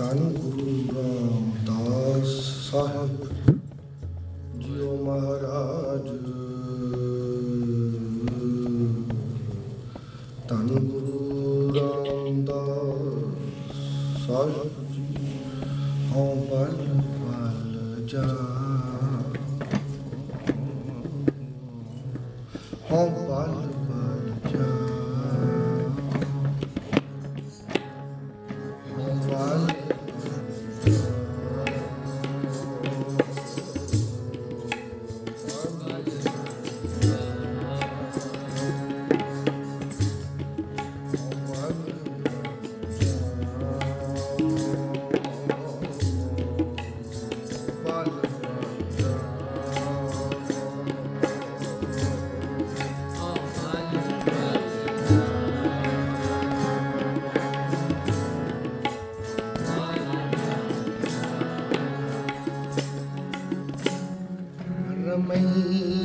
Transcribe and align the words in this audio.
Pakistan 0.00 0.34
und 0.34 0.60
äh, 0.60 1.66
da 1.66 2.24
sah 2.24 3.08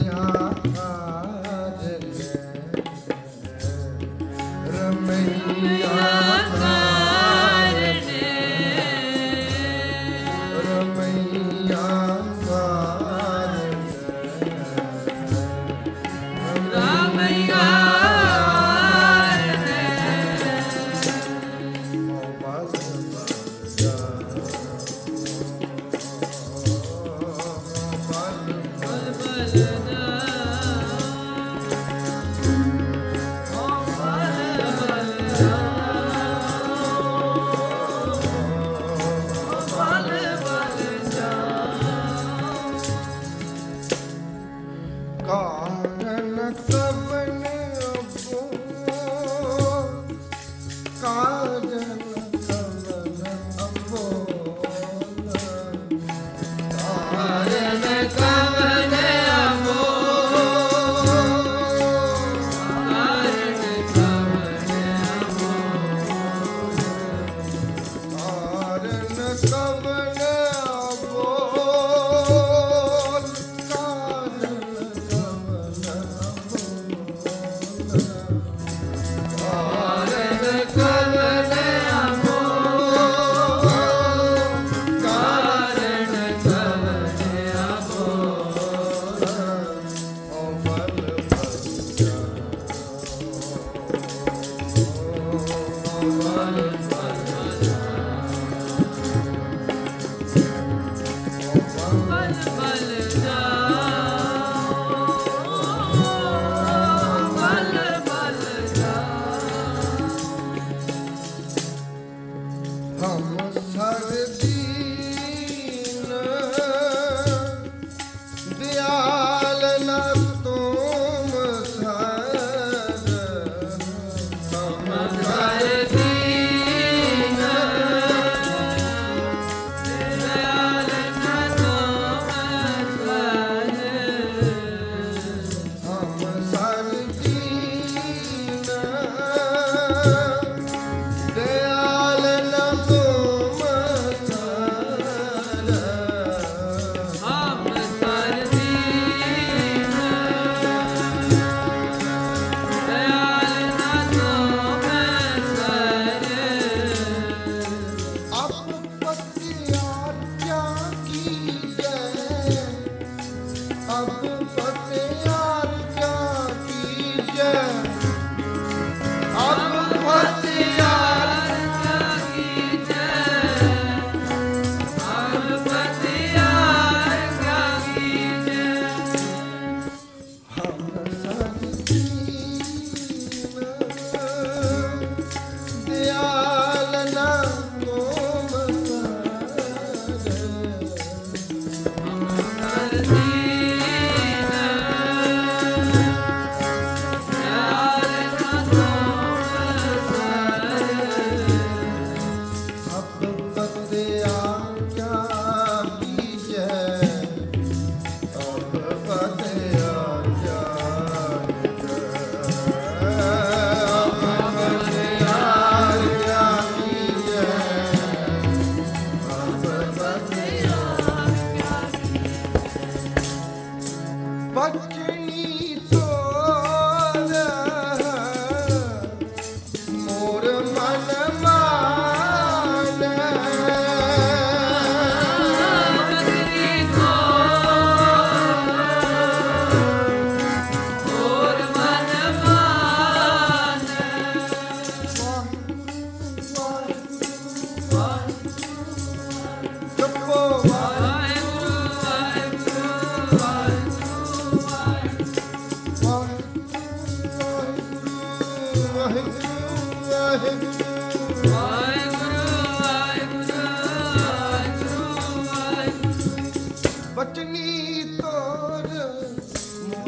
ਆ 0.09 1.34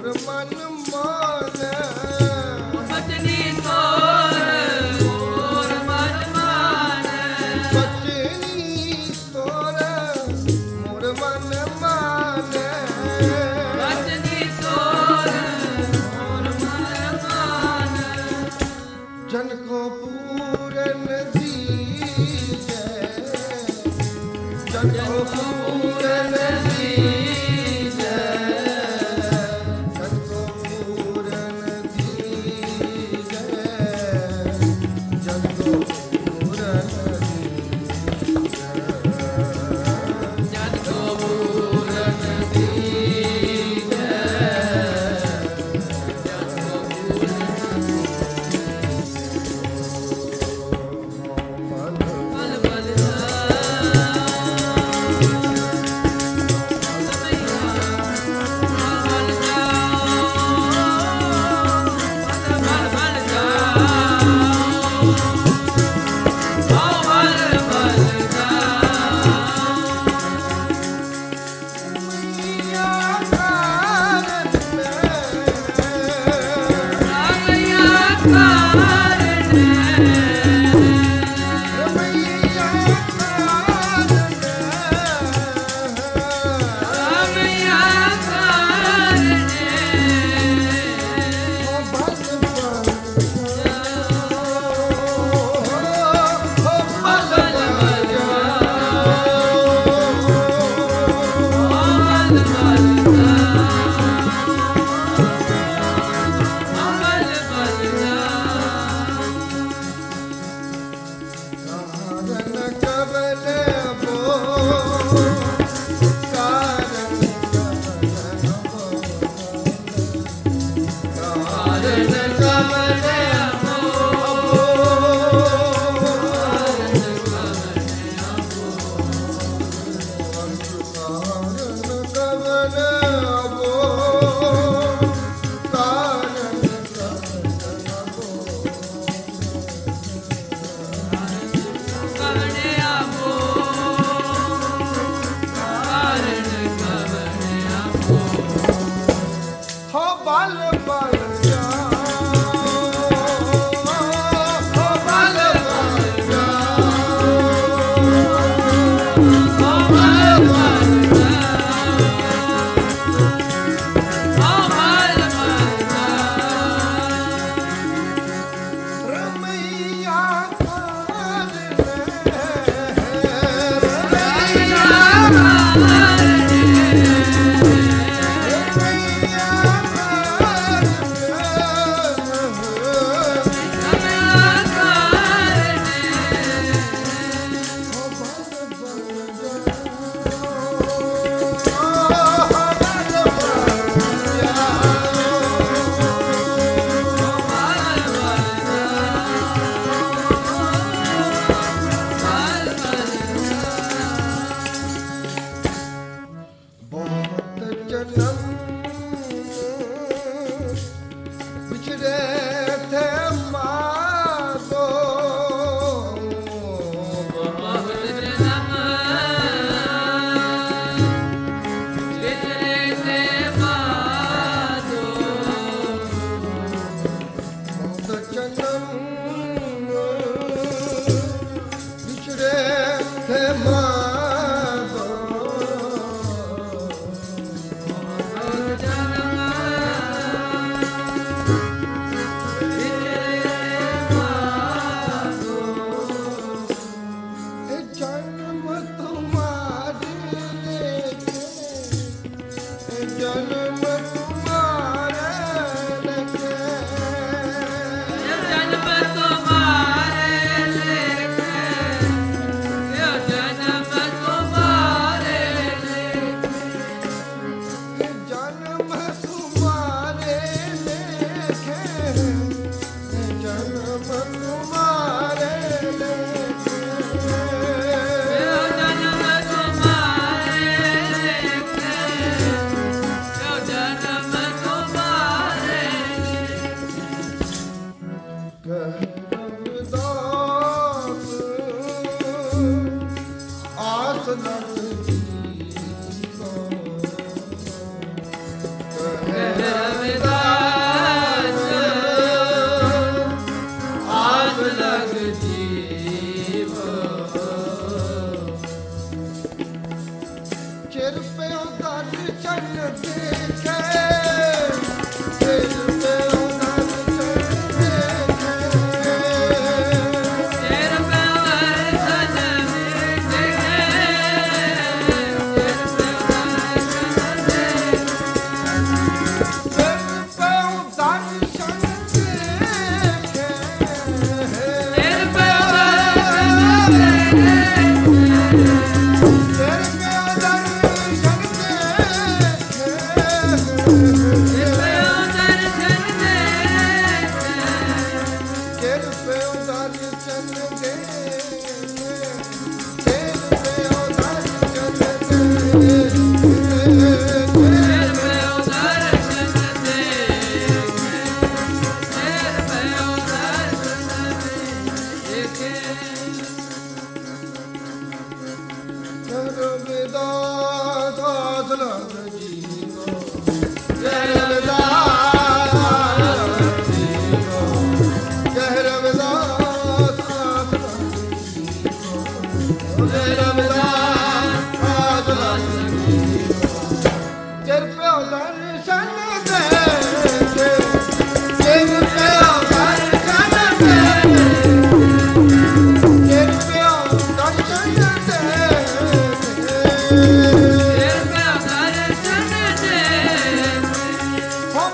ஒரு 0.08 0.20
மனம் 0.26 0.78
மாலை 0.92 2.07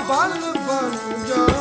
ਬਲ 0.07 0.53
ਬਨ 0.67 1.23
ਜਾ। 1.27 1.52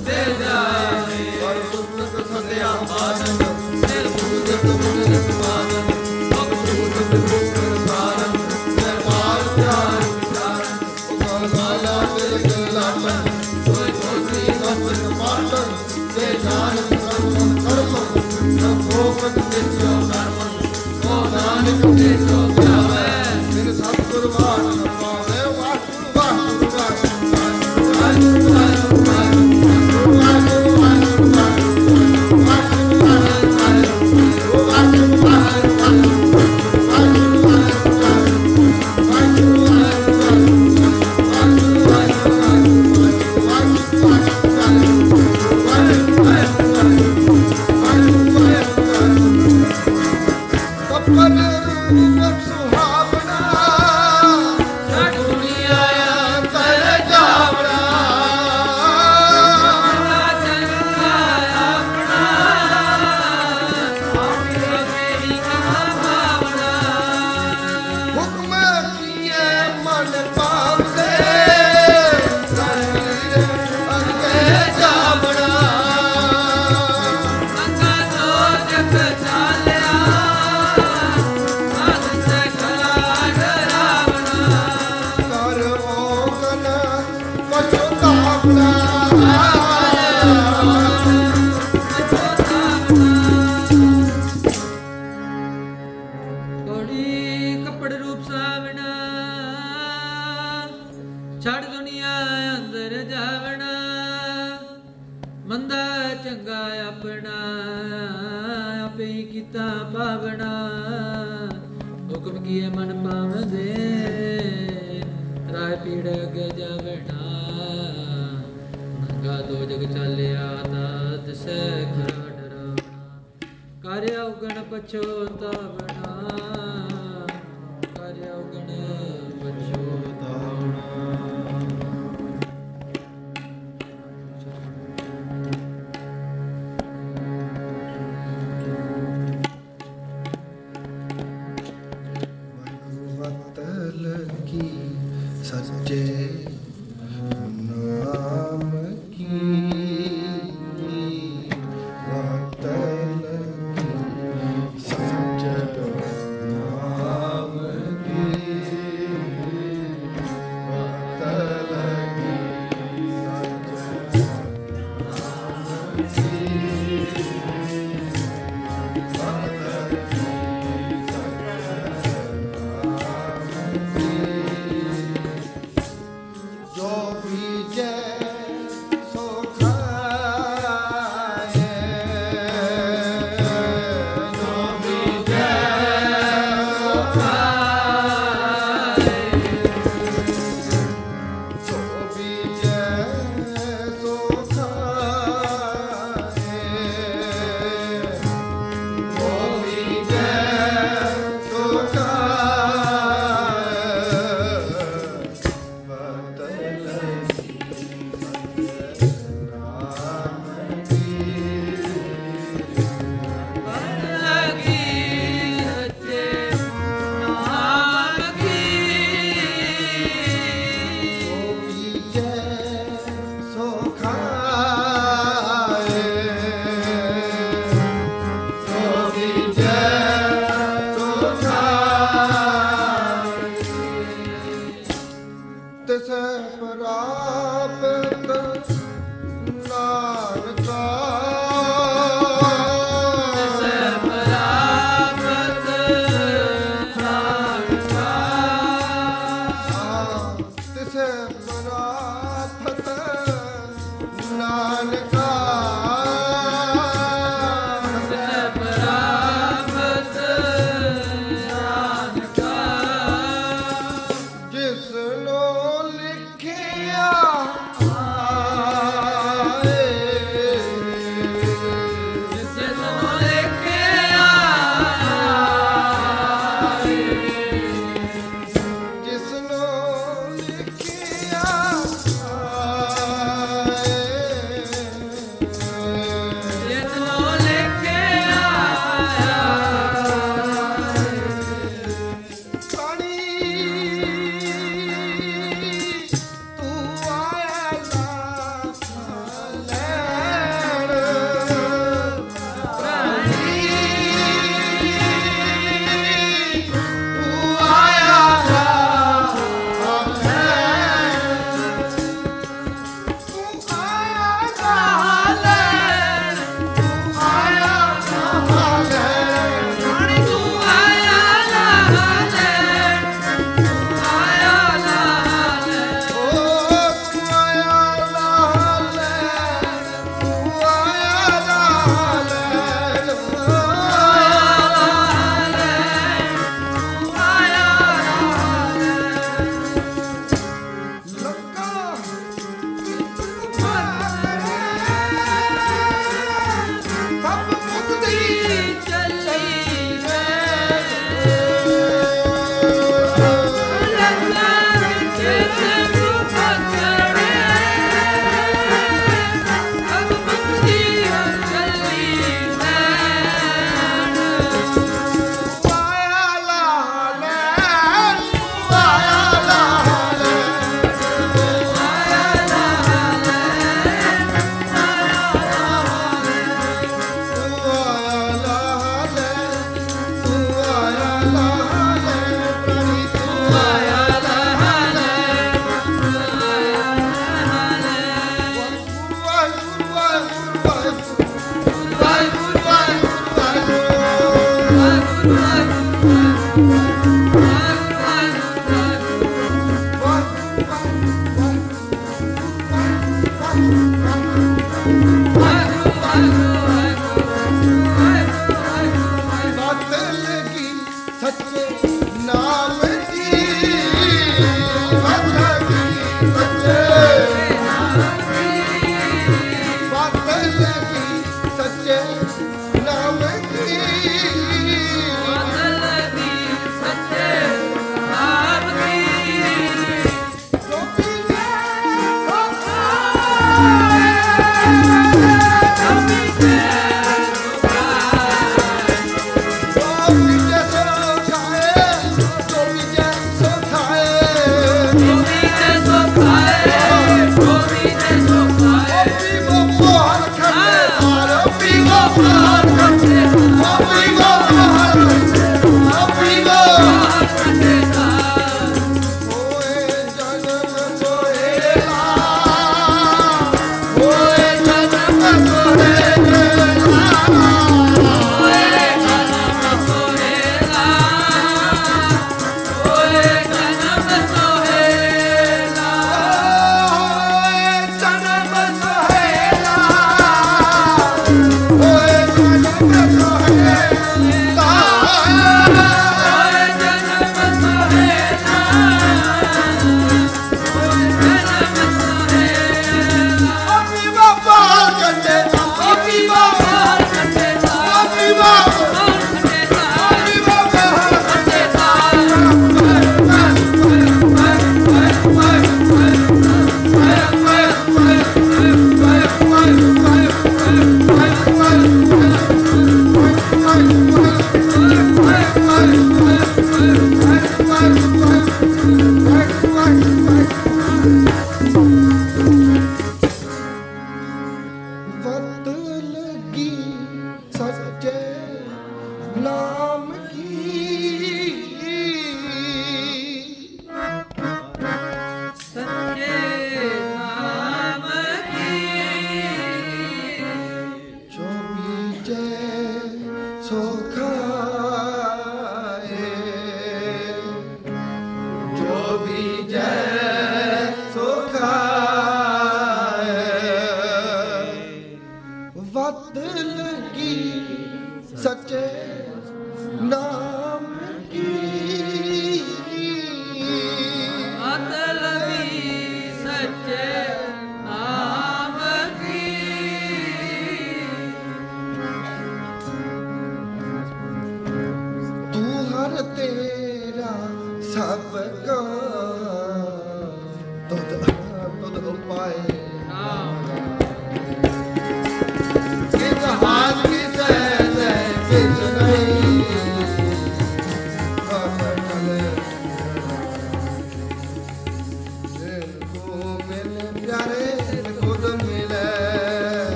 ਹਰ 0.00 1.58
ਪੁਸਤਕ 1.72 2.26
ਸਦਿਆ 2.28 2.68
ਆਨੰਦ 2.68 3.42
ਨਿਰ 3.74 4.08
ਭੂਤ 4.08 4.50
ਤੁਮਿ 4.62 4.66
ਸਮਾਨੰ 4.66 4.97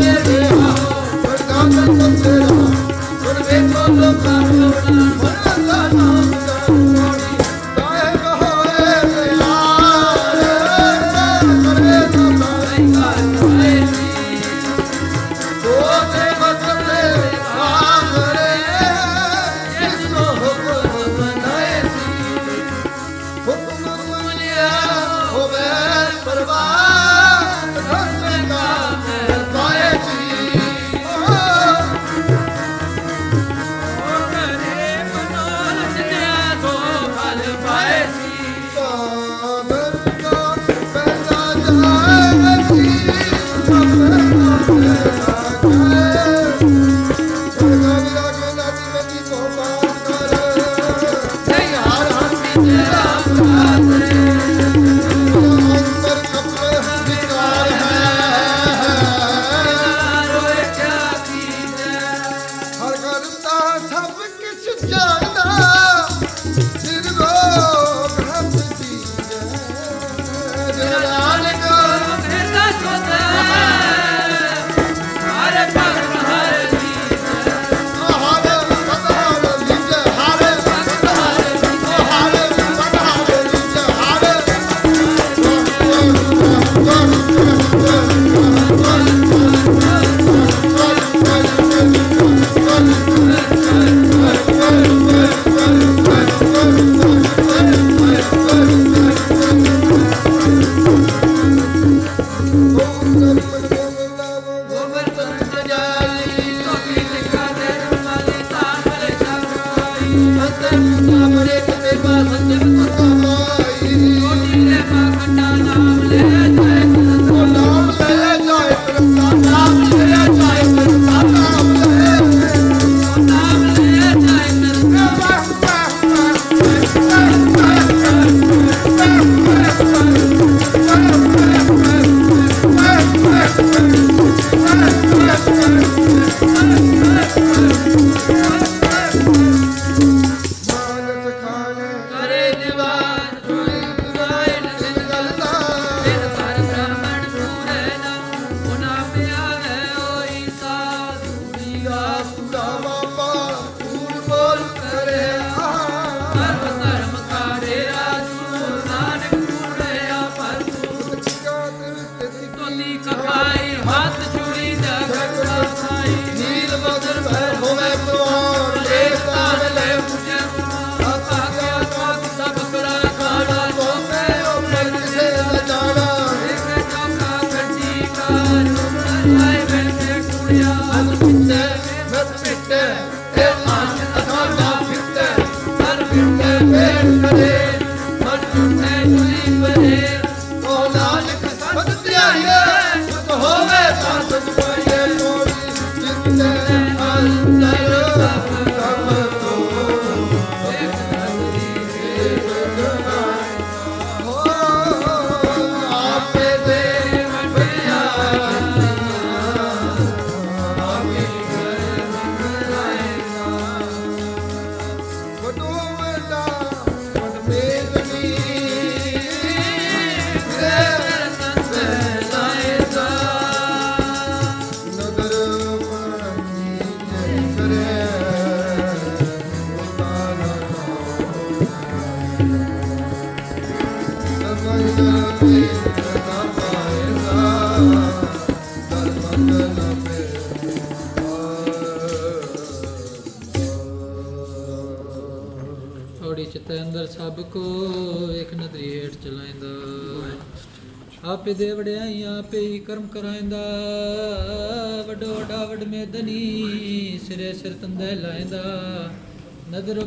baby. 0.00 0.47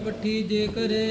ਪੱਠੀ 0.05 0.41
ਜੇ 0.43 0.67
ਕਰੇ 0.67 1.10